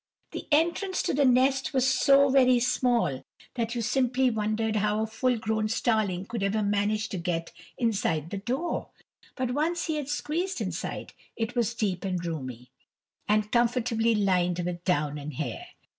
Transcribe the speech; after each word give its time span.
The 0.31 0.47
entrance 0.51 1.03
to 1.03 1.13
the 1.13 1.25
nest 1.25 1.73
was 1.75 1.87
so 1.87 2.29
very 2.31 2.59
small 2.59 3.23
that 3.53 3.75
you 3.75 3.83
simply 3.83 4.31
wondered 4.31 4.77
how 4.77 4.99
a 4.99 5.05
full 5.05 5.37
grown 5.37 5.69
starling 5.69 6.25
could 6.25 6.41
ever 6.41 6.63
manage 6.63 7.07
to 7.09 7.19
get 7.19 7.51
inside 7.77 8.31
the 8.31 8.39
door; 8.39 8.89
but 9.35 9.51
once 9.53 9.85
he 9.85 9.97
had 9.97 10.09
squeezed 10.09 10.59
inside, 10.59 11.13
it 11.35 11.55
was 11.55 11.75
deep 11.75 12.03
and 12.03 12.25
roomy, 12.25 12.71
and 13.27 13.51
comfortably 13.51 14.15
lined 14.15 14.57
with 14.65 14.83
down 14.85 15.19
and 15.19 15.35
hair. 15.35 15.67